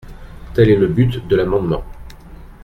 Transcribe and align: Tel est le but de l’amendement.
Tel 0.55 0.71
est 0.71 0.77
le 0.77 0.87
but 0.87 1.27
de 1.27 1.35
l’amendement. 1.35 1.83